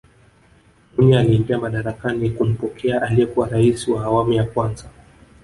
mwinyi 0.97 1.15
aliingia 1.17 1.59
madarakani 1.59 2.29
kumpokea 2.29 3.01
aliyekuwa 3.01 3.49
raisi 3.49 3.91
wa 3.91 4.05
awamu 4.05 4.33
ya 4.33 4.43
kwanza 4.43 4.85